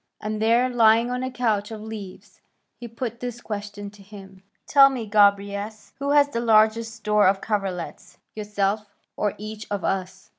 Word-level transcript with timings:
And 0.19 0.41
there, 0.41 0.67
lying 0.67 1.11
on 1.11 1.21
a 1.21 1.29
couch 1.29 1.69
of 1.69 1.79
leaves, 1.79 2.41
he 2.79 2.87
put 2.87 3.19
this 3.19 3.39
question 3.39 3.91
to 3.91 4.01
him, 4.01 4.41
'Tell 4.65 4.89
me, 4.89 5.05
Gobryas, 5.07 5.93
who 5.99 6.09
has 6.09 6.29
the 6.29 6.39
largest 6.41 6.95
store 6.95 7.27
of 7.27 7.39
coverlets, 7.39 8.17
yourself, 8.33 8.89
or 9.15 9.35
each 9.37 9.67
of 9.69 9.83
us?" 9.83 10.29